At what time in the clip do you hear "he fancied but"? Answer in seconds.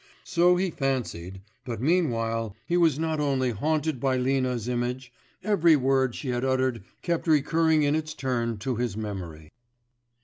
0.55-1.79